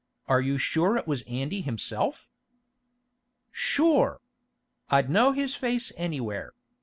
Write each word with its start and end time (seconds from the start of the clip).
Are 0.25 0.41
you 0.41 0.57
sure 0.57 0.97
it 0.97 1.05
was 1.05 1.21
Andy 1.27 1.61
himself?" 1.61 2.27
"Sure! 3.51 4.19
I'd 4.89 5.11
know 5.11 5.31
his 5.31 5.53
face 5.53 5.91
anywhere. 5.95 6.53